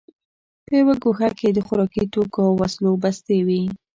[0.65, 3.61] په یوه ګوښه کې د خوراکي توکو او وسلو بستې وې